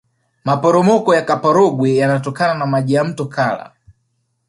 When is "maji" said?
2.65-2.93